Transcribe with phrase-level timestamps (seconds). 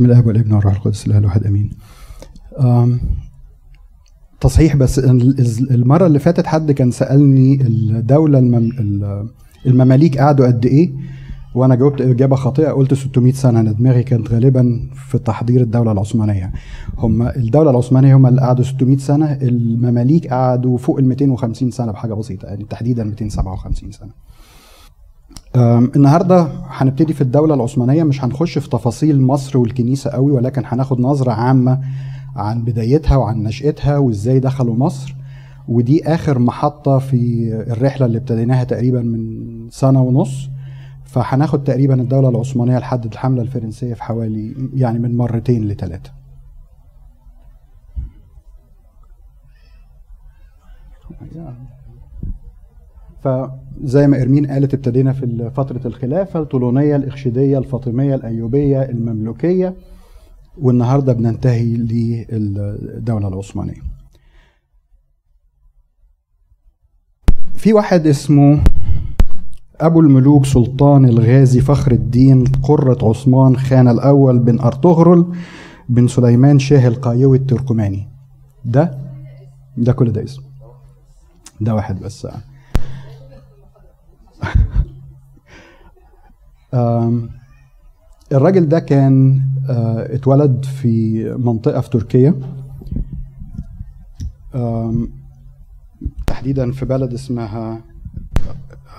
[0.00, 1.70] بسم الله والابن والروح القدس الإله الواحد آمين.
[4.40, 8.56] تصحيح بس ال- المرة اللي فاتت حد كان سألني الدولة المم...
[8.56, 9.28] ال-
[9.66, 10.92] المماليك قعدوا قد إيه؟
[11.54, 13.60] وأنا جاوبت إجابة خاطئة قلت 600 سنة.
[13.60, 16.52] أنا دماغي كانت غالبا في تحضير الدولة العثمانية.
[16.98, 22.14] هم الدولة العثمانية هم اللي قعدوا 600 سنة المماليك قعدوا فوق ال 250 سنة بحاجة
[22.14, 24.10] بسيطة يعني تحديدا 257 سنة.
[25.56, 31.32] النهارده هنبتدي في الدولة العثمانية مش هنخش في تفاصيل مصر والكنيسة قوي ولكن هناخد نظرة
[31.32, 31.80] عامة
[32.36, 35.14] عن بدايتها وعن نشأتها وإزاي دخلوا مصر.
[35.68, 39.40] ودي آخر محطة في الرحلة اللي ابتديناها تقريبا من
[39.70, 40.48] سنة ونص.
[41.04, 46.10] فهناخد تقريبا الدولة العثمانية لحد الحملة الفرنسية في حوالي يعني من مرتين لثلاثه
[53.82, 59.74] فزي ما إرمين قالت ابتدينا في فترة الخلافة الطولونية الاخشيديه الفاطمية الأيوبية المملوكية
[60.58, 63.82] والنهاردة بننتهي للدولة العثمانية.
[67.54, 68.64] في واحد اسمه
[69.80, 75.26] أبو الملوك سلطان الغازي فخر الدين قرة عثمان خان الأول بن أرطغرل
[75.88, 78.08] بن سليمان شاه القايوي التركماني.
[78.64, 78.98] ده؟
[79.76, 80.44] ده كل ده اسمه
[81.60, 82.26] ده واحد بس.
[82.26, 82.32] آم،
[88.32, 92.34] الراجل ده كان آه، اتولد في منطقة في تركيا.
[96.26, 97.80] تحديدا في بلد اسمها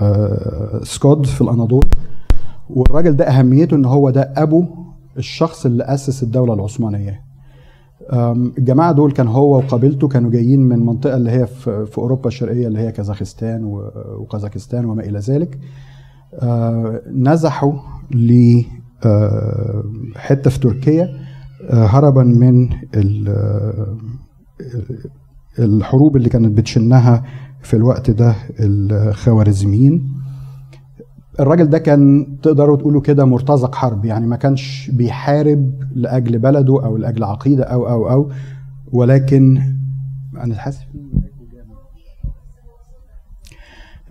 [0.01, 1.85] آه، سكود في الأناضول.
[2.69, 4.65] والراجل ده أهميته إن هو ده أبو
[5.17, 7.30] الشخص اللي أسس الدولة العثمانية.
[8.13, 11.47] آم، الجماعة دول كان هو وقبيلته كانوا جايين من منطقة اللي هي
[11.85, 15.59] في أوروبا الشرقية اللي هي كازاخستان و- وقزاقستان وما إلى ذلك.
[16.33, 17.73] آه، نزحوا
[18.11, 18.61] ل
[19.05, 19.83] آه،
[20.15, 21.09] حتة في تركيا
[21.69, 23.97] آه، هربا من ال-
[25.59, 27.23] الحروب اللي كانت بتشنها
[27.61, 30.10] في الوقت ده الخوارزميين.
[31.41, 36.97] الراجل ده كان تقدروا تقولوا كده مرتزق حرب يعني ما كانش بيحارب لأجل بلده أو
[36.97, 38.29] لأجل عقيدة أو أو أو
[38.91, 39.61] ولكن
[40.43, 40.79] أنا حاسس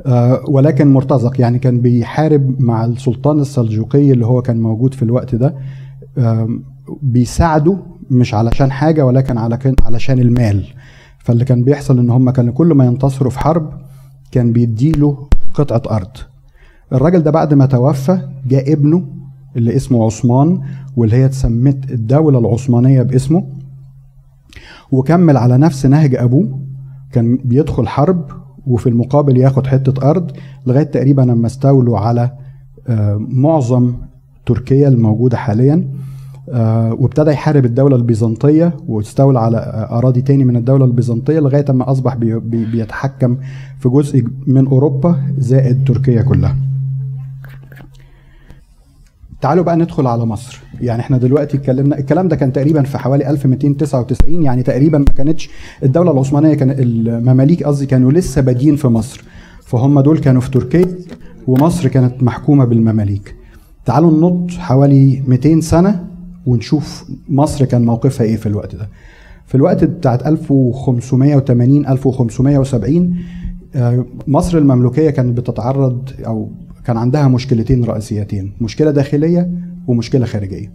[0.06, 5.34] آه، ولكن مرتزق يعني كان بيحارب مع السلطان السلجوقي اللي هو كان موجود في الوقت
[5.34, 5.54] ده
[6.18, 6.62] آم،
[7.02, 7.76] بيساعده
[8.10, 9.38] مش علشان حاجة ولكن
[9.84, 10.64] علشان المال.
[11.18, 13.72] فاللي كان بيحصل إن هم كانوا كل ما ينتصروا في حرب
[14.32, 16.08] كان بيديله قطعة أرض.
[16.93, 18.19] الراجل ده بعد ما توفى
[18.49, 19.05] جاء ابنه
[19.56, 20.61] اللي اسمه عثمان
[20.97, 23.45] واللي هي اتسمت الدولة العثمانية باسمه.
[24.93, 26.59] وكمل على نفس نهج أبوه.
[27.12, 28.25] كان بيدخل حرب
[28.67, 30.31] وفي المقابل ياخد حتة أرض
[30.67, 32.31] لغاية تقريبا لما استولوا على
[32.89, 33.93] آه، معظم
[34.47, 35.89] تركيا الموجودة حاليا.
[36.51, 41.91] آه، وابتدى يحارب الدولة البيزنطية واستولى على آه، أراضي تاني من الدولة البيزنطية لغاية ما
[41.91, 43.37] أصبح بي- بي- بيتحكم
[43.78, 46.57] في جزء من أوروبا زائد تركيا كلها.
[49.41, 50.61] تعالوا بقى ندخل على مصر.
[50.81, 55.51] يعني إحنا دلوقتي اتكلمنا الكلام ده كان تقريبا في حوالي 1299 يعني تقريبا ما كانتش
[55.83, 59.25] الدولة العثمانية كان المماليك قصدي كانوا لسه بادين في مصر.
[59.62, 60.87] فهم دول كانوا في تركيا
[61.47, 63.34] ومصر كانت محكومة بالمماليك.
[63.84, 66.07] تعالوا ننط حوالي 200 سنة
[66.47, 68.89] ونشوف مصر كان موقفها إيه في الوقت ده.
[69.47, 73.17] في الوقت بتاعت 1580 1570
[73.75, 76.51] آه، مصر المملوكية كانت بتتعرض أو
[76.91, 79.51] كان عندها مشكلتين رئيسيتين مشكلة داخلية
[79.87, 80.73] ومشكلة خارجية.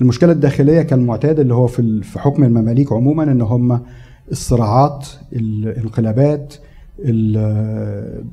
[0.00, 3.80] المشكلة الداخلية كان معتاد اللي هو في في حكم المماليك عموما إن هم
[4.30, 6.54] الصراعات الانقلابات
[6.98, 8.24] ال-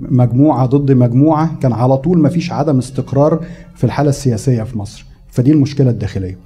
[0.00, 3.44] مجموعة ضد مجموعة كان على طول ما فيش عدم استقرار
[3.74, 5.06] في الحالة السياسية في مصر.
[5.28, 6.38] فدي المشكلة الداخلية.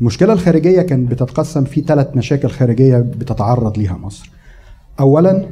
[0.00, 4.30] المشكلة الخارجية كان بتتقسم في ثلاث مشاكل خارجية بتتعرض ليها مصر.
[5.00, 5.46] اولا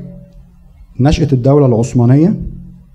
[1.00, 2.37] نشأة الدولة العثمانية.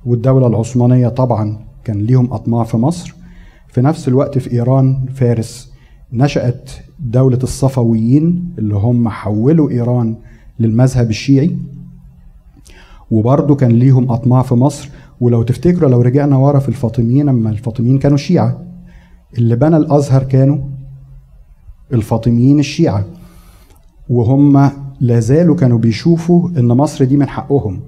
[0.08, 3.16] والدولة العثمانية طبعا كان ليهم أطماع في مصر.
[3.68, 5.72] في نفس الوقت في إيران فارس
[6.14, 10.16] نشأت دولة الصفويين اللي هم حولوا إيران
[10.60, 11.58] للمذهب الشيعي.
[13.12, 14.90] وبرضه كان ليهم أطماع في مصر.
[15.22, 18.62] ولو تفتكروا لو رجعنا ورا في الفاطميين أما الفاطميين كانوا شيعة
[19.38, 20.58] اللي بنى الأزهر كانوا
[21.94, 23.06] الفاطميين الشيعة.
[24.10, 27.80] وهم لازالوا كانوا بيشوفوا إن مصر دي من حقهم.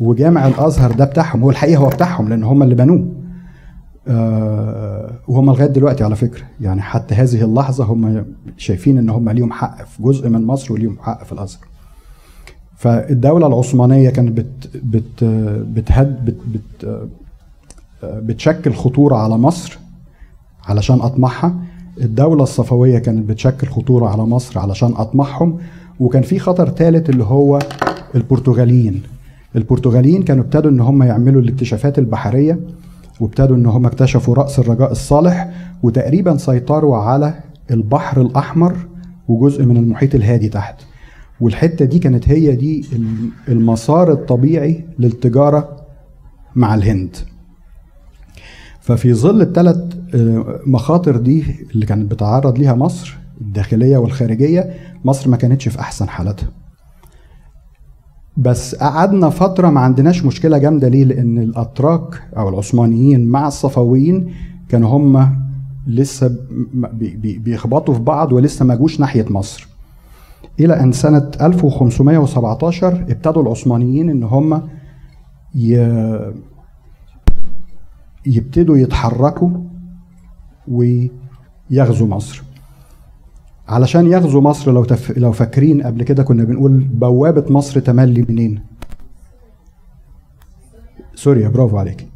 [0.00, 3.08] وجامع الأزهر ده بتاعهم هو الحقيقة هو بتاعهم لأن هم اللي بنوه.
[4.08, 8.24] آه وهم لغاية دلوقتي على فكرة يعني حتى هذه اللحظة هم
[8.56, 11.64] شايفين إن هم ليهم حق في جزء من مصر وليهم حق في الأزهر.
[12.76, 15.24] فالدولة العثمانية كانت بت بت
[15.74, 17.08] بتهد بت بت
[18.04, 19.78] بتشكل خطورة على مصر
[20.64, 21.54] علشان اطمعها
[22.00, 25.58] الدولة الصفوية كانت بتشكل خطورة على مصر علشان أطماعهم
[26.00, 27.58] وكان في خطر ثالث اللي هو
[28.14, 29.02] البرتغاليين.
[29.56, 32.60] البرتغاليين كانوا ابتدوا إن هم يعملوا الاكتشافات البحرية
[33.20, 35.50] وابتدوا إن هم اكتشفوا رأس الرجاء الصالح
[35.82, 37.34] وتقريبا سيطروا على
[37.70, 38.76] البحر الأحمر
[39.28, 40.74] وجزء من المحيط الهادي تحت.
[41.40, 42.84] والحتة دي كانت هي دي
[43.48, 45.76] المسار الطبيعي للتجارة
[46.56, 47.16] مع الهند.
[48.80, 49.76] ففي ظل الثلاث
[50.14, 51.44] آه، مخاطر دي
[51.74, 54.74] اللي كانت بتعرض ليها مصر الداخلية والخارجية
[55.04, 56.48] مصر ما كانتش في أحسن حالاتها.
[58.36, 64.34] بس قعدنا فترة ما عندناش مشكلة جامدة ليه؟ لأن الأتراك أو العثمانيين مع الصفويين
[64.68, 65.36] كانوا هم
[65.86, 66.36] لسه
[67.20, 69.68] بيخبطوا في بعض ولسه ما جوش ناحية مصر.
[70.60, 74.62] إلى أن سنة 1517 ابتدوا العثمانيين إن هم
[78.26, 79.50] يبتدوا يتحركوا
[80.68, 82.42] ويغزوا مصر.
[83.70, 85.18] علشان يغزوا مصر لو تف...
[85.18, 88.60] لو فاكرين قبل كده كنا بنقول بوابة مصر تملي منين؟
[91.14, 92.08] سوريا برافو عليك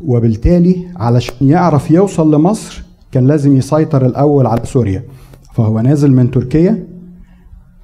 [0.00, 2.82] وبالتالي علشان يعرف يوصل لمصر
[3.12, 5.04] كان لازم يسيطر الأول على سوريا.
[5.52, 6.86] فهو نازل من تركيا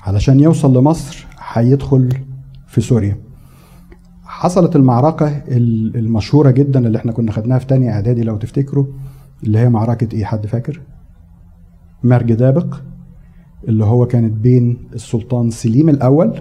[0.01, 2.09] علشان يوصل لمصر هيدخل
[2.67, 3.17] في سوريا.
[4.25, 8.87] حصلت المعركة المشهورة جدا اللي إحنا كنا خدناها في تانية إعدادي لو تفتكروا
[9.43, 10.81] اللي هي معركة إيه؟ حد فاكر؟
[12.05, 12.77] مرج دابق.
[13.69, 16.41] اللي هو كانت بين السلطان سليم الأول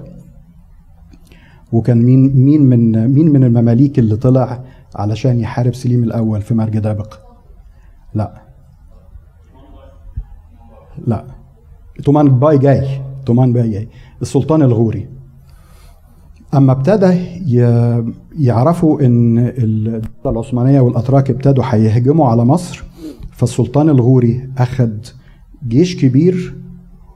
[1.72, 4.64] وكان مين مين من مين من المماليك اللي طلع
[4.96, 7.20] علشان يحارب سليم الأول في مرج دابق؟
[8.14, 8.42] لا.
[11.08, 11.26] لا.
[12.04, 13.02] طومان باي جاي.
[13.26, 13.88] طومان باي جاي.
[14.22, 15.08] السلطان الغوري.
[16.54, 17.14] أما ابتدى
[18.40, 22.84] يعرفوا إن الدولة العثمانية والأتراك ابتدوا هيهجموا على مصر
[23.32, 24.92] فالسلطان الغوري أخذ
[25.68, 26.61] جيش كبير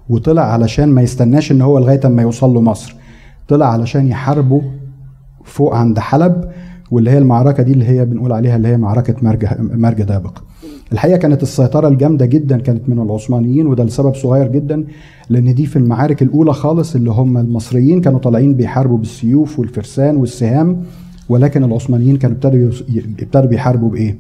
[0.10, 2.96] وطلع علشان ما يستناش إن هو لغاية أما يوصل له مصر.
[3.48, 4.62] طلع علشان يحاربوا
[5.44, 6.50] فوق عند حلب
[6.92, 10.44] واللي هي المعركة دي اللي هي بنقول عليها اللي هي معركة مرج مرج دابق.
[10.92, 14.84] الحقيقة كانت السيطرة الجامدة جدا كانت من العثمانيين وده لسبب صغير جدا
[15.30, 20.84] لأن دي في المعارك الأولى خالص اللي هم المصريين كانوا طالعين بيحاربوا بالسيوف والفرسان والسهام
[21.30, 22.72] ولكن العثمانيين كانوا ابتدوا
[23.20, 24.18] ابتدوا بيحاربوا بإيه؟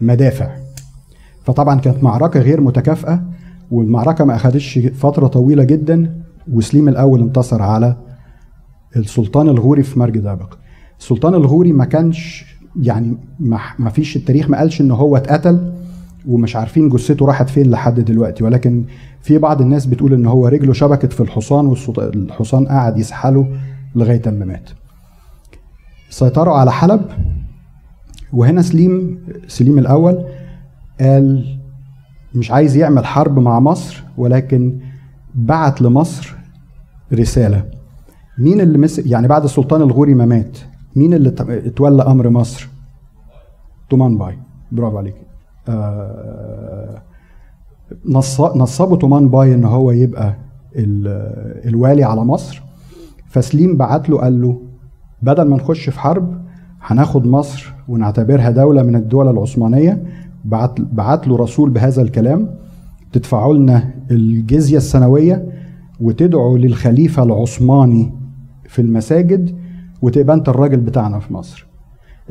[0.00, 0.50] مدافع.
[1.44, 3.22] فطبعا كانت معركة غير متكافئة
[3.72, 6.22] والمعركة ما اخذتش فترة طويلة جدا
[6.52, 7.96] وسليم الأول انتصر على
[8.96, 10.58] السلطان الغوري في مرج دابق.
[11.00, 12.44] السلطان الغوري ما كانش
[12.82, 13.16] يعني
[13.78, 15.72] ما فيش التاريخ ما قالش إن هو اتقتل
[16.28, 18.44] ومش عارفين جثته راحت فين لحد دلوقتي.
[18.44, 18.84] ولكن
[19.22, 23.56] في بعض الناس بتقول إن هو رجله شبكت في الحصان والحصان قعد يسحله
[23.94, 24.70] لغاية أما مات.
[26.10, 27.02] سيطروا على حلب
[28.32, 29.18] وهنا سليم
[29.48, 30.24] سليم الأول
[31.00, 31.61] قال
[32.34, 34.78] مش عايز يعمل حرب مع مصر ولكن
[35.34, 36.34] بعت لمصر
[37.12, 37.64] رسالة.
[38.38, 40.58] مين اللي مسك يعني بعد السلطان الغوري ما مات
[40.96, 42.68] مين اللي اتولى أمر مصر؟
[43.90, 44.38] تومان باي.
[44.72, 45.14] برافو عليك.
[45.68, 47.02] آه
[48.56, 50.36] نصبوا تومان باي إن هو يبقى
[51.66, 52.62] الوالي على مصر.
[53.28, 54.60] فسليم بعت له قال له
[55.22, 56.42] بدل ما نخش في حرب
[56.82, 60.02] هناخد مصر ونعتبرها دولة من الدول العثمانية
[60.44, 62.54] بعت, بعت له رسول بهذا الكلام
[63.12, 65.46] تدفعوا لنا الجزية السنوية
[66.00, 68.12] وتدعوا للخليفة العثماني
[68.68, 69.56] في المساجد
[70.02, 71.66] وتبقى انت الراجل بتاعنا في مصر.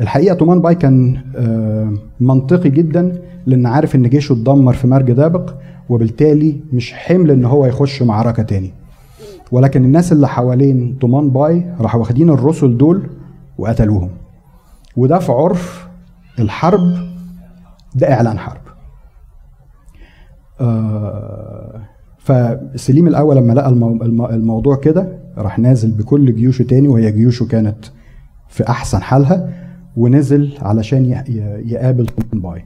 [0.02, 5.54] الحقيقة تومان باي كان آه، منطقي جدا لأن عارف إن جيشه اتدمر في مرج دابق
[5.90, 8.72] وبالتالي مش حمل إن هو يخش معركة تاني.
[9.52, 13.02] ولكن الناس اللي حوالين تومان باي راحوا واخدين الرسل دول
[13.58, 14.10] وقتلوهم.
[14.98, 15.88] وده في عرف
[16.40, 17.11] الحرب
[17.96, 18.62] ده إعلان حرب.
[20.62, 21.82] آه
[22.18, 23.70] فسليم الأول لما لقى
[24.36, 27.86] الموضوع كده راح نازل بكل جيوشه تاني وهي جيوشه كانت
[28.50, 29.50] في أحسن حالها
[29.98, 31.06] ونزل علشان
[31.66, 32.66] يقابل طومان باي.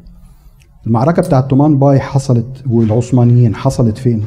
[0.87, 4.23] المعركة بتاعت طومان باي حصلت والعثمانيين حصلت فين؟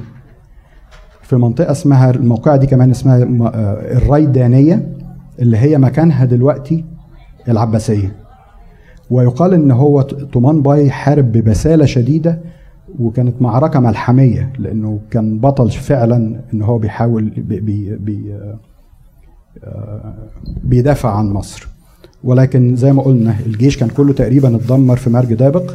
[1.22, 4.96] في منطقة اسمها الموقعة دي كمان اسمها آه، الريدانية
[5.38, 6.84] اللي هي مكانها دلوقتي
[7.48, 8.16] العباسية.
[9.10, 12.38] ويقال إن هو طومان باي حارب ببسالة شديدة
[12.98, 18.34] وكانت معركة ملحمية لأنه كان بطل فعلا إن هو بيحاول بي بي بي
[19.64, 20.14] آه،
[20.64, 21.68] بيدافع عن مصر.
[22.24, 25.74] ولكن زي ما قلنا الجيش كان كله تقريبا اتدمر في مرج دابق.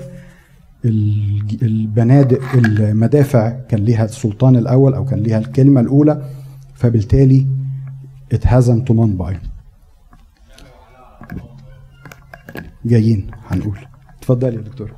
[1.61, 6.21] البنادق المدافع كان ليها السلطان الأول أو كان ليها الكلمة الأولى
[6.73, 7.45] فبالتالي
[8.31, 9.37] اتهزم طومان باي.
[12.85, 13.87] جايين هنقول.
[14.17, 14.95] اتفضل يا دكتور.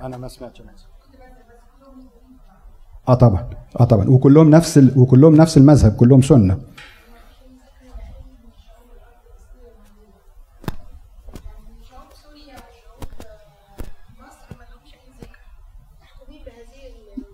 [0.00, 0.62] أنا ما سمعتش
[3.08, 3.50] آه طبعا.
[3.80, 4.08] آه طبعا.
[4.08, 4.98] وكلهم نفس ال...
[4.98, 6.60] وكلهم نفس المذهب كلهم سنة.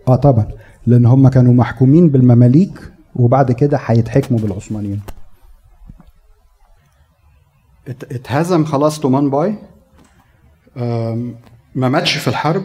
[0.09, 0.49] آه طبعا.
[0.87, 5.01] لأن هم كانوا محكومين بالمماليك وبعد كده هيتحكموا بالعثمانيين.
[7.89, 9.59] اتهزم خلاص تومان باي
[11.75, 12.63] ما ماتش في الحرب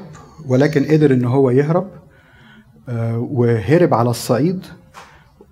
[0.47, 1.87] ولكن قدر إن هو يهرب
[2.89, 4.65] آه، وهرب على الصعيد.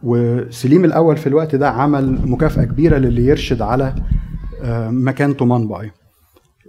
[0.03, 3.95] وسليم الأول في الوقت ده عمل مكافأة كبيرة للي يرشد على
[4.61, 5.91] آه، مكان تومان باي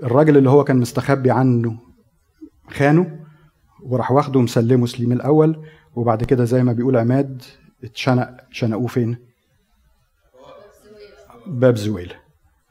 [0.02, 1.76] الراجل اللي هو كان مستخبي عنه
[2.70, 3.18] خانه
[3.82, 5.64] وراح واخده ومسلمه سليم الأول.
[5.96, 7.42] وبعد كده زي ما بيقول عماد
[7.84, 9.16] اتشنق شنقوه فين؟
[11.46, 12.12] باب زويل.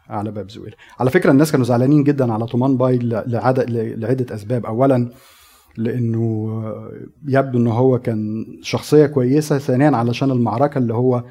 [0.10, 0.75] على باب زويل.
[1.00, 4.65] على فكرة الناس كانوا زعلانين جدا على طومان باي لعدد لعدة أسباب.
[4.65, 5.10] اولا
[5.77, 6.63] لأنه
[7.27, 9.58] يبدو إن هو كان شخصية كويسة.
[9.58, 11.24] ثانيا علشان المعركة اللي هو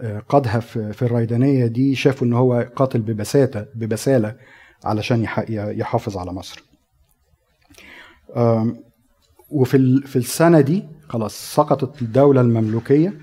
[0.00, 4.36] آه، قادها في الريدانية دي شافوا إن هو قاتل ببساطة ببسالة
[4.84, 6.64] علشان يحافظ على مصر.
[9.54, 13.18] وفي في السنة دي خلاص سقطت الدولة المملوكية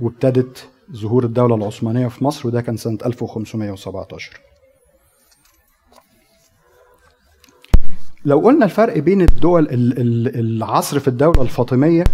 [0.00, 4.40] وابتدت ظهور الدولة العثمانية في مصر وده كان سنة 1517
[8.24, 9.68] لو قلنا الفرق بين الدول
[10.36, 12.04] العصر في الدولة الفاطمية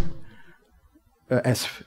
[1.33, 1.83] آه، آسف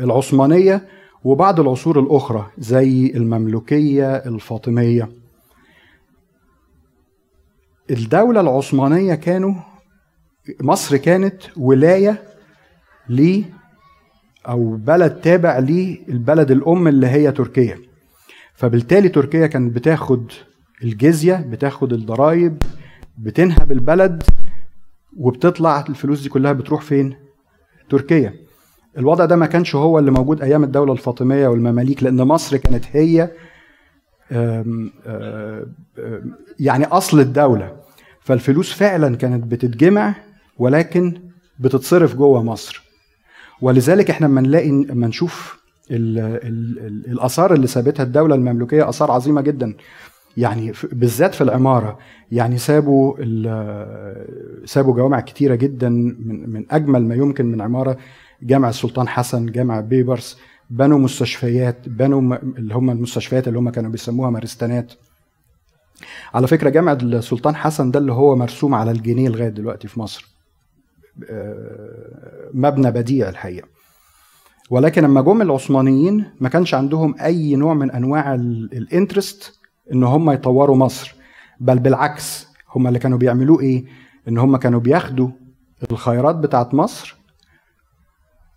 [0.00, 0.88] العثمانية
[1.24, 5.08] وبعض العصور الأخرى زي المملوكية الفاطمية.
[7.90, 9.54] الدولة العثمانية كانوا
[10.60, 12.22] مصر كانت ولاية
[13.08, 13.42] ل
[14.48, 17.78] أو بلد تابع للبلد الأم اللي هي تركيا.
[18.54, 20.32] فبالتالي تركيا كانت بتاخد
[20.84, 22.62] الجزية بتاخد الضرائب
[23.18, 24.22] بتنهب البلد
[25.16, 27.16] وبتطلع الفلوس دي كلها بتروح فين؟
[27.90, 28.34] تركيا.
[28.98, 33.30] الوضع ده ما كانش هو اللي موجود أيام الدولة الفاطمية والمماليك لأن مصر كانت هي
[36.60, 37.76] يعني أصل الدولة.
[38.20, 40.14] فالفلوس فعلا كانت بتتجمع
[40.58, 41.20] ولكن
[41.58, 42.82] بتتصرف جوه مصر.
[43.60, 45.58] ولذلك إحنا لما نلاقي لما نشوف
[45.90, 49.74] ال ال ال الآثار اللي سابتها الدولة المملوكية آثار عظيمة جدا.
[50.36, 51.98] يعني بالذات في العمارة.
[52.32, 53.14] يعني سابوا
[54.66, 57.98] سابوا جوامع كتيرة جدا من من أجمل ما يمكن من عمارة.
[58.42, 60.38] جامع السلطان حسن جامع بيبرس
[60.70, 64.92] بنوا مستشفيات بنوا اللي هم المستشفيات اللي هم كانوا بيسموها مارستانات.
[66.34, 70.37] على فكرة جامع السلطان حسن ده اللي هو مرسوم على الجنيه لغاية دلوقتي في مصر.
[72.54, 73.68] مبنى بديع الحقيقة.
[74.70, 79.58] ولكن لما جم العثمانيين ما كانش عندهم أي نوع من أنواع ال interest
[79.92, 81.14] إن هم يطوروا مصر
[81.60, 83.84] بل بالعكس هم اللي كانوا بيعملوه إيه؟
[84.28, 85.28] إن هم كانوا بياخدوا
[85.90, 87.16] الخيرات بتاعت مصر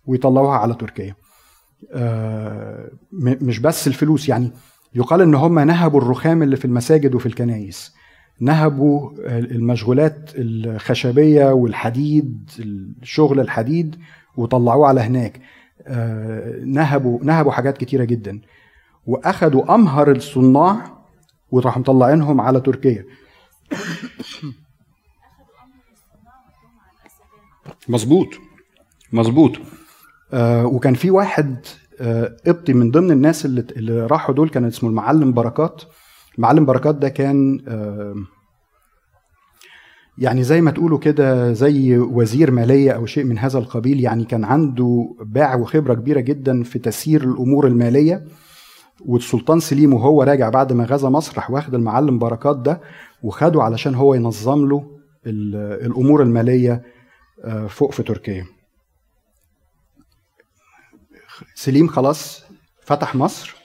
[0.06, 1.14] ويطلعوها على تركيا.
[1.92, 2.90] آه،
[3.20, 4.52] مش بس الفلوس يعني
[4.94, 7.94] يقال إن هم نهبوا الرخام اللي في المساجد وفي الكنائس.
[8.42, 12.50] نهبوا المشغولات الخشبية والحديد
[13.02, 13.96] الشغل الحديد
[14.36, 15.40] وطلعوه على هناك.
[15.86, 18.40] آه، نهبوا نهبوا حاجات كتيرة جدا.
[19.06, 20.98] وأخدوا أمهر الصناع
[21.50, 23.04] وراحوا مطلعينهم على تركيا.
[27.88, 28.28] مظبوط.
[29.12, 29.52] مظبوط.
[30.32, 31.56] آه وكان في واحد
[32.00, 35.82] آه قبطي من ضمن الناس اللي, اللي راحوا دول كان اسمه المعلم بركات.
[36.38, 37.60] معلم بركات ده كان
[40.18, 44.44] يعني زي ما تقولوا كده زي وزير مالية أو شيء من هذا القبيل يعني كان
[44.44, 48.24] عنده باع وخبرة كبيرة جدا في تسيير الأمور المالية
[49.06, 52.80] والسلطان سليم وهو راجع بعد ما غزا مصر راح واخد المعلم بركات ده
[53.22, 56.82] وخده علشان هو ينظم له الأمور المالية
[57.44, 58.46] آه، فوق في تركيا.
[61.54, 62.44] سليم خلاص
[62.82, 63.61] فتح مصر.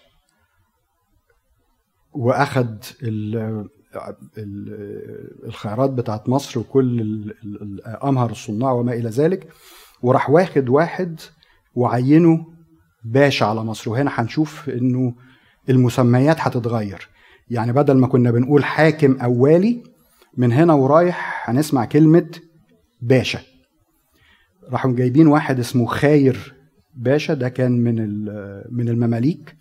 [2.18, 2.84] وأخد
[5.46, 7.34] الخيرات بتاعت مصر وكل
[7.86, 9.48] امهر الصناع وما إلى ذلك
[10.02, 11.20] وراح واخد واحد
[11.76, 12.46] وعينه
[13.06, 13.92] باشا على مصر.
[13.92, 15.16] وهنا هنشوف إنه
[15.70, 17.08] المسميات هتتغير.
[17.50, 19.84] يعني بدل ما كنا بنقول حاكم أو والي
[20.38, 22.30] من هنا ورايح هنسمع كلمة
[23.02, 23.40] باشا.
[24.72, 26.54] راحوا جايبين واحد اسمه خاير
[26.96, 27.96] باشا ده كان من
[28.72, 29.56] من المماليك.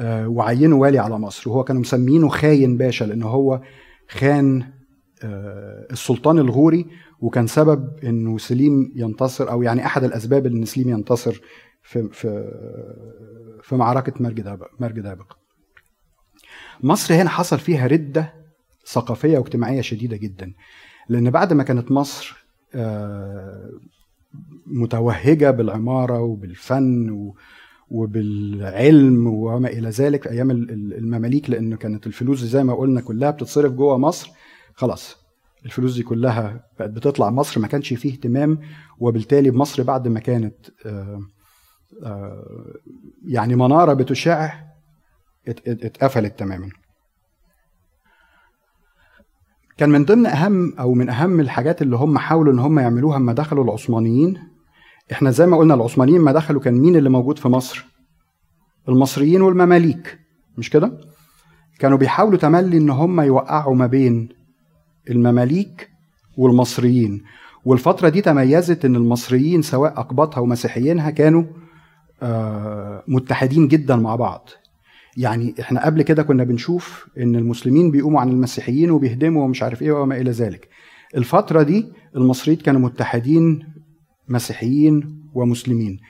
[0.00, 3.60] وعينه والي على مصر وهو كانوا مسمينه خاين باشا لأنه هو
[4.08, 4.72] خان
[5.24, 6.86] آه، السلطان الغوري
[7.20, 11.40] وكان سبب إنه سليم ينتصر أو يعني أحد الأسباب إن سليم ينتصر
[11.82, 12.28] في في
[13.62, 14.12] في معركة
[14.80, 15.32] مرج دابق.
[16.82, 18.34] مصر هنا حصل فيها ردة
[18.86, 20.52] ثقافية واجتماعية شديدة جدا.
[21.08, 23.70] لأن بعد ما كانت مصر آه،
[24.66, 27.10] متوهجة بالعمارة وبالفن
[27.92, 33.98] وبالعلم وما إلى ذلك أيام المماليك لأن كانت الفلوس زي ما قلنا كلها بتتصرف جوه
[33.98, 34.30] مصر.
[34.74, 35.16] خلاص
[35.64, 38.58] الفلوس دي كلها بقت بتطلع مصر ما كانش فيه اهتمام
[38.98, 40.54] وبالتالي مصر بعد ما كانت
[40.86, 41.20] آه،
[42.04, 42.74] آه،
[43.26, 44.52] يعني منارة بتشع
[45.48, 46.70] اتقفلت تماما.
[49.76, 53.32] كان من ضمن أهم أو من أهم الحاجات اللي هم حاولوا إن هم يعملوها لما
[53.32, 54.51] دخلوا العثمانيين
[55.12, 57.84] إحنا زي ما قلنا العثمانيين ما دخلوا كان مين اللي موجود في مصر؟
[58.88, 60.18] المصريين والمماليك
[60.58, 60.92] مش كده؟
[61.78, 64.28] كانوا بيحاولوا تملي إن هم يوقعوا ما بين
[65.10, 65.90] المماليك
[66.36, 67.22] والمصريين
[67.64, 71.44] والفترة دي تميزت إن المصريين سواء أقباطها ومسيحيينها كانوا
[72.22, 74.48] آه، متحدين جدا مع بعض.
[75.16, 79.92] يعني إحنا قبل كده كنا بنشوف إن المسلمين بيقوموا عن المسيحيين وبيهدموا ومش عارف إيه
[79.92, 80.68] وما إلى ذلك.
[81.16, 83.71] الفترة دي المصريين كانوا متحدين
[84.28, 86.00] مسيحيين ومسلمين.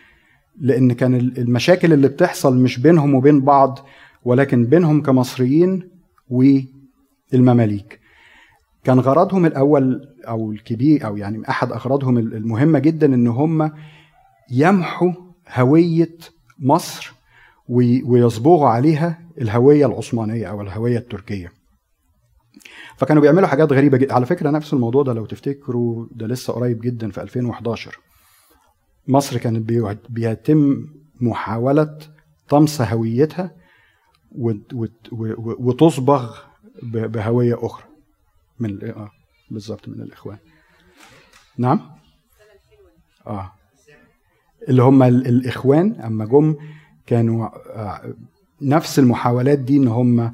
[0.61, 3.87] لأن كان المشاكل اللي بتحصل مش بينهم وبين بعض
[4.25, 5.89] ولكن بينهم كمصريين
[6.31, 8.01] والمماليك.
[8.85, 13.71] كان غرضهم الأول أو الكبير أو يعني أحد أغراضهم المهمة جدا إن هم
[14.51, 15.13] يمحوا
[15.55, 16.17] هوية
[16.59, 17.13] مصر
[17.69, 21.53] ويصبغوا عليها الهوية العثمانية أو الهوية التركية.
[22.97, 26.81] فكانوا بيعملوا حاجات غريبة جدا على فكرة نفس الموضوع ده لو تفتكروا ده لسه قريب
[26.81, 27.99] جدا في 2011
[29.09, 29.71] مصر كانت
[30.09, 30.87] بيتم
[31.21, 31.99] محاولة
[32.49, 33.55] طمس هويتها
[35.59, 36.39] وتصبغ
[36.83, 37.85] بهوية أخرى
[38.61, 39.11] من آه
[39.51, 40.39] بالظبط من الإخوان.
[41.59, 41.91] نعم؟
[43.27, 43.53] آه.
[44.69, 46.57] اللي هم الإخوان أما جم
[47.07, 47.49] كانوا
[47.81, 48.15] آه،
[48.63, 50.33] نفس المحاولات دي إن هم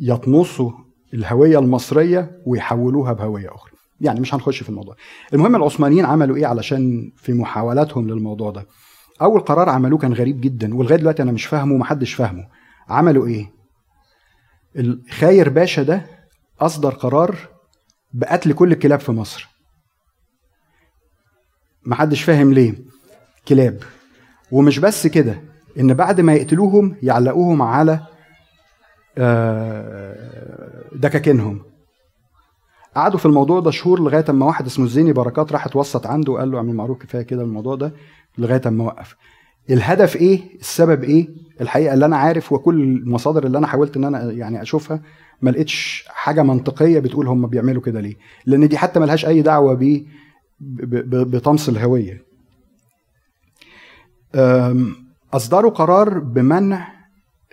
[0.00, 0.72] يطمسوا
[1.16, 3.72] الهوية المصرية ويحولوها بهوية أخرى.
[4.00, 4.96] يعني مش هنخش في الموضوع.
[5.34, 8.66] المهم العثمانيين عملوا إيه علشان في محاولاتهم للموضوع ده؟
[9.22, 12.48] أول قرار عملوه كان غريب جدا ولغاية دلوقتي أنا مش فاهمه ومحدش فاهمه.
[12.88, 13.52] عملوا إيه؟
[14.76, 16.06] الخاير باشا ده
[16.60, 17.36] أصدر قرار
[18.14, 19.48] بقتل كل الكلاب في مصر.
[21.86, 22.74] محدش فاهم ليه.
[23.48, 23.82] كلاب.
[24.52, 25.42] ومش بس كده
[25.80, 28.06] إن بعد ما يقتلوهم يعلقوهم على
[30.92, 31.62] دكاكينهم
[32.96, 36.50] قعدوا في الموضوع ده شهور لغاية أما واحد اسمه الزيني بركات راح اتوسط عنده وقال
[36.50, 37.92] له اعمل معروف كفاية كده الموضوع ده
[38.38, 39.16] لغاية أما وقف.
[39.70, 41.28] الهدف إيه؟ السبب إيه؟
[41.60, 45.00] الحقيقة اللي أنا عارف وكل المصادر اللي أنا حاولت إن أنا يعني أشوفها
[45.42, 48.16] ما لقيتش حاجة منطقية بتقول هم بيعملوا كده ليه.
[48.46, 50.04] لأن دي حتى ملهاش أي دعوة ب
[51.30, 52.22] بطمس الهوية.
[55.34, 56.95] أصدروا قرار بمنع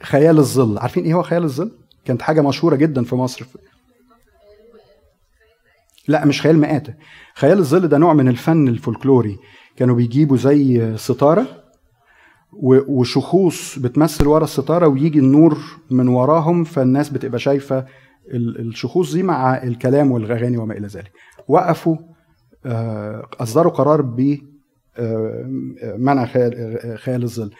[0.01, 0.77] خيال الظل.
[0.77, 1.71] عارفين إيه هو خيال الظل؟
[2.06, 3.45] كانت حاجة مشهورة جدا في مصر.
[6.08, 6.93] لا مش خيال مآتة.
[7.36, 9.38] خيال الظل ده نوع من الفن الفولكلوري.
[9.75, 11.45] كانوا بيجيبوا زي ستارة
[12.88, 15.58] وشخوص بتمثل ورا الستارة ويجي النور
[15.91, 17.86] من وراهم فالناس بتبقى شايفة
[18.34, 21.12] الشخوص دي مع الكلام والأغاني وما إلى ذلك.
[21.47, 21.97] وقفوا
[22.65, 24.38] آه، أصدروا قرار ب
[24.97, 26.25] آه، منع
[26.95, 27.51] خيال الظل.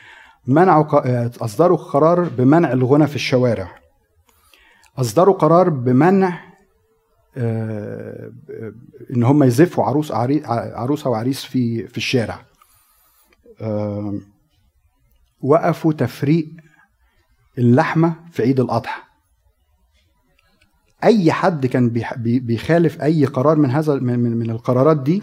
[0.48, 3.80] منعوا آه، أصدروا قرار بمنع الغنى في الشوارع.
[4.98, 6.54] أصدروا قرار بمنع
[9.12, 12.46] إن هم يزفوا عروس عروسة وعريس في في الشارع.
[15.42, 16.48] وقفوا تفريق
[17.58, 19.02] اللحمة في عيد الأضحى.
[21.04, 25.22] أي حد كان بيخالف أي قرار من هذا من, القرارات دي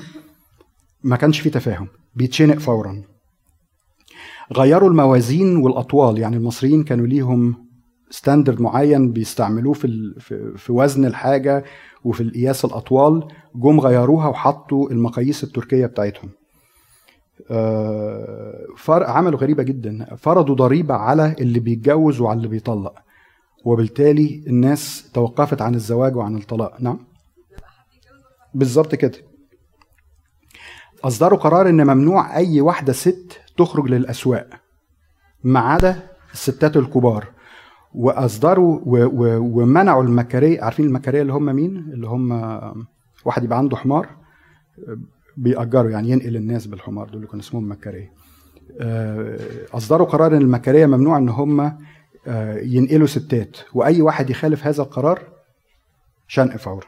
[1.04, 1.88] ما كانش في تفاهم.
[2.14, 3.02] بيتشنق فورا.
[4.52, 6.18] غيروا الموازين والأطوال.
[6.18, 7.70] يعني المصريين كانوا ليهم
[8.10, 10.14] ستاندرد معين بيستعملوه في
[10.56, 11.64] في وزن الحاجة
[12.04, 13.28] وفي القياس الأطوال.
[13.54, 16.30] جم غيروها وحطوا المقاييس التركية بتاعتهم.
[17.50, 20.16] آه، عملوا غريبة جدا.
[20.16, 22.94] فرضوا ضريبة على اللي بيتجوز وعلى اللي بيطلق.
[23.64, 26.80] وبالتالي الناس توقفت عن الزواج وعن الطلاق.
[26.80, 26.98] نعم؟
[28.54, 29.29] بالظبط كده.
[31.04, 34.48] أصدروا قرار إن ممنوع أي واحدة ست تخرج للأسواق
[35.44, 35.96] ما عدا
[36.32, 37.26] الستات الكبار.
[37.94, 42.30] وأصدروا ومنعوا المكاريه عارفين المكاريه اللي هم مين؟ اللي هم
[43.24, 44.08] واحد يبقى عنده حمار
[45.36, 48.12] بيأجروا يعني ينقل الناس بالحمار دول كانوا اسمهم مكاريه
[48.80, 49.38] آه،
[49.74, 51.60] أصدروا قرار إن المكارية ممنوع إن هم
[52.26, 55.22] آه، ينقلوا ستات وأي واحد يخالف هذا القرار
[56.28, 56.86] شنق فورا.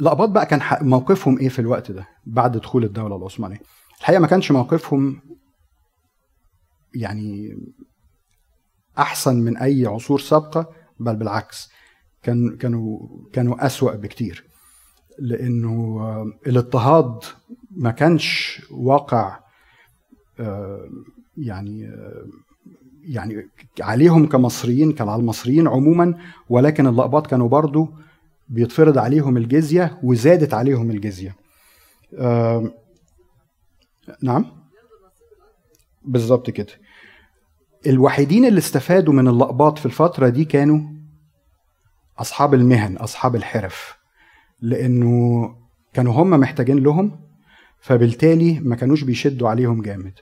[0.00, 3.60] الأقباط بقى كان موقفهم إيه في الوقت ده بعد دخول الدولة العثمانية؟
[3.98, 5.20] الحقيقة ما كانش موقفهم
[6.94, 7.58] يعني
[8.98, 11.70] أحسن من أي عصور سابقة بل بالعكس
[12.22, 14.44] كان كانوا كانوا أسوأ بكتير
[15.18, 16.00] لأنه
[16.46, 17.24] الاضطهاد
[17.70, 19.40] ما كانش واقع
[21.36, 21.90] يعني
[23.02, 23.48] يعني
[23.80, 26.14] عليهم كمصريين كان على المصريين عموما
[26.48, 27.88] ولكن اللقباط كانوا برضو
[28.50, 31.36] بيتفرض عليهم الجزية وزادت عليهم الجزية.
[32.18, 32.72] آه
[34.22, 34.46] نعم؟
[36.04, 36.72] بالظبط كده.
[37.86, 40.80] الوحيدين اللي استفادوا من اللقباط في الفترة دي كانوا
[42.18, 43.96] أصحاب المهن أصحاب الحرف
[44.60, 45.54] لأنه
[45.92, 47.20] كانوا هم محتاجين لهم
[47.80, 50.12] فبالتالي ما كانوش بيشدوا عليهم جامد.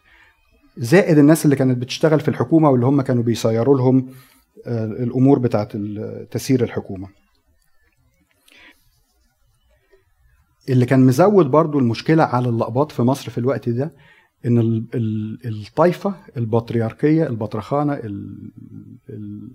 [0.76, 4.08] زائد الناس اللي كانت بتشتغل في الحكومة واللي هم كانوا بيسيروا لهم
[4.66, 5.76] الأمور بتاعت
[6.30, 7.08] تسيير الحكومة.
[10.68, 13.92] اللي كان مزود برضو المشكلة على اللقباط في مصر في الوقت ده
[14.46, 14.86] إن
[15.44, 18.00] الطائفة البطريركية البطرخانة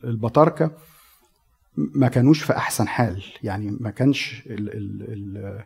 [0.04, 0.72] البطاركة
[1.78, 3.24] ما كانوش في أحسن حال.
[3.44, 5.64] يعني ما كانش ال ال ال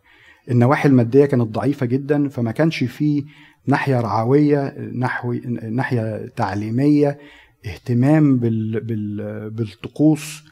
[0.51, 3.25] النواحي المادية كانت ضعيفة جدا فما كانش في
[3.65, 5.33] ناحية رعوية نحو
[5.71, 7.19] ناحية تعليمية
[7.65, 10.43] اهتمام بال بال بالطقوس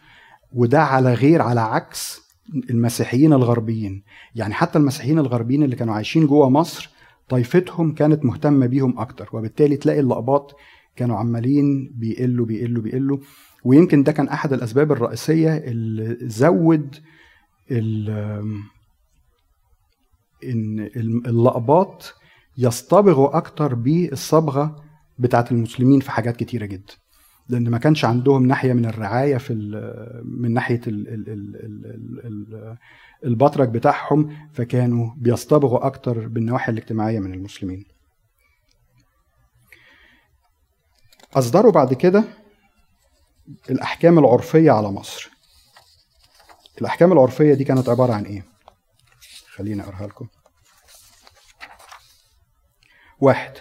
[0.54, 2.25] وده على غير على عكس
[2.70, 4.04] المسيحيين الغربيين.
[4.36, 6.90] يعني حتى المسيحيين الغربيين اللي كانوا عايشين جوه مصر
[7.30, 10.56] طائفتهم كانت مهتمة بيهم أكتر وبالتالي تلاقي اللقباط
[10.96, 13.18] كانوا عمالين بيقلوا بيقلوا بيقلوا.
[13.64, 16.96] ويمكن ده كان أحد الأسباب الرئيسية اللي زود
[20.44, 20.90] إن
[21.28, 22.14] اللقباط
[22.58, 24.84] يصطبغوا أكتر بالصبغة
[25.20, 26.94] بتاعت المسلمين في حاجات كتيرة جدا.
[27.50, 29.54] لأن ما كانش عندهم ناحية من الرعاية في
[30.24, 30.82] من ناحية
[33.26, 37.86] البطرك بتاعهم فكانوا بيصطبغوا أكتر بالنواحي الاجتماعية من المسلمين.
[41.36, 42.24] أصدروا بعد كده
[43.70, 45.30] الأحكام العرفية على مصر.
[46.82, 48.46] الأحكام العرفية دي كانت عبارة عن إيه؟
[49.56, 50.28] خليني أقراها لكم.
[53.20, 53.52] واحد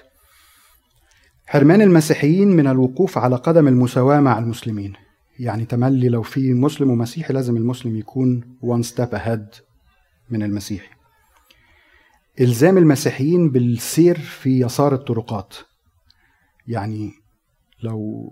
[1.54, 4.92] حرمان المسيحيين من الوقوف على قدم المساواة مع المسلمين.
[5.38, 9.60] يعني تملي لو في مسلم ومسيحي لازم المسلم يكون one step ahead
[10.30, 10.94] من المسيحي.
[12.40, 15.54] إلزام المسيحيين بالسير في يسار الطرقات.
[16.68, 17.12] يعني
[17.82, 18.28] لو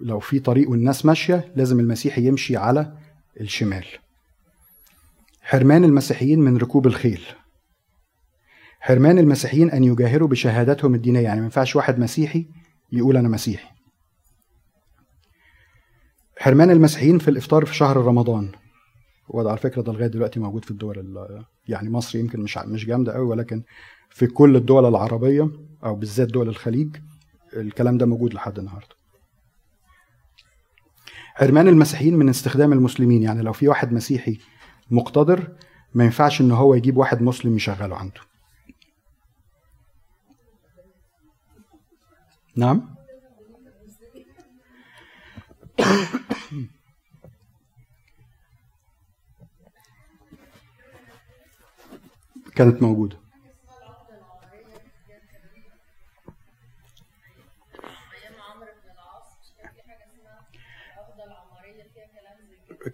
[0.00, 2.92] لو في طريق والناس ماشية لازم المسيحي يمشي على
[3.40, 3.84] الشمال.
[5.42, 7.22] حرمان المسيحيين من ركوب الخيل.
[8.84, 11.20] حرمان المسيحيين أن يجاهروا بشهاداتهم الدينية.
[11.20, 12.46] يعني ما ينفعش واحد مسيحي
[12.92, 13.68] يقول أنا مسيحي.
[16.38, 18.52] حرمان المسيحيين في الإفطار في شهر رمضان.
[19.28, 21.26] وده على فكرة ده لغاية دلوقتي موجود في الدول
[21.68, 23.62] يعني مصر يمكن مش مش جامدة قوي ولكن
[24.10, 25.50] في كل الدول العربية
[25.84, 26.96] أو بالذات دول الخليج
[27.56, 28.94] الكلام ده موجود لحد النهارده.
[31.34, 33.22] حرمان المسيحيين من استخدام المسلمين.
[33.22, 34.38] يعني لو في واحد مسيحي
[34.90, 35.48] مقتدر
[35.94, 38.31] ما ينفعش إن هو يجيب واحد مسلم يشغله عنده.
[42.56, 42.94] نعم.
[52.54, 53.16] كانت موجودة.